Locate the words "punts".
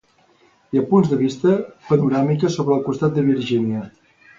0.93-1.11